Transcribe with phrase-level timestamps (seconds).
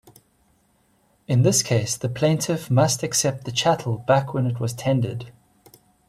[1.27, 5.31] In this case, the plaintiff must accept the chattel back when it was tendered.